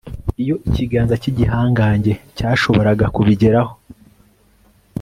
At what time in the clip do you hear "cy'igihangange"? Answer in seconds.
1.21-2.11